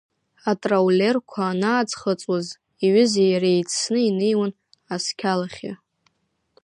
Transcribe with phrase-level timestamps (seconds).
[0.51, 2.47] Атраулерқәа анааӡхыҵуаз
[2.85, 4.51] иҩызеи иареи еицны инеиуан
[4.95, 5.71] асқьалахьы.